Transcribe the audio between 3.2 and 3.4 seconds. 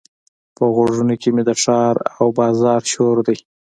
دی.